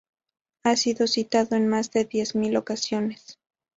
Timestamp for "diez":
2.05-2.33